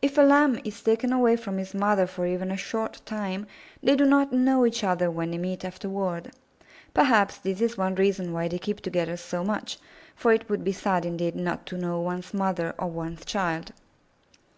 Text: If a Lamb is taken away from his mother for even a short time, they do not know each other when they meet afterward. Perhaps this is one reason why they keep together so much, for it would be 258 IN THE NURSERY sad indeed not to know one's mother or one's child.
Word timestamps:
If 0.00 0.16
a 0.16 0.22
Lamb 0.22 0.58
is 0.64 0.80
taken 0.80 1.12
away 1.12 1.36
from 1.36 1.58
his 1.58 1.74
mother 1.74 2.06
for 2.06 2.24
even 2.24 2.50
a 2.50 2.56
short 2.56 3.02
time, 3.04 3.46
they 3.82 3.96
do 3.96 4.06
not 4.06 4.32
know 4.32 4.64
each 4.64 4.82
other 4.82 5.10
when 5.10 5.30
they 5.30 5.36
meet 5.36 5.62
afterward. 5.62 6.32
Perhaps 6.94 7.36
this 7.36 7.60
is 7.60 7.76
one 7.76 7.94
reason 7.96 8.32
why 8.32 8.48
they 8.48 8.58
keep 8.58 8.80
together 8.80 9.18
so 9.18 9.44
much, 9.44 9.78
for 10.16 10.32
it 10.32 10.48
would 10.48 10.64
be 10.64 10.72
258 10.72 11.06
IN 11.06 11.16
THE 11.18 11.22
NURSERY 11.22 11.26
sad 11.26 11.34
indeed 11.34 11.44
not 11.44 11.66
to 11.66 11.76
know 11.76 12.00
one's 12.00 12.32
mother 12.32 12.74
or 12.78 12.86
one's 12.86 13.26
child. 13.26 13.72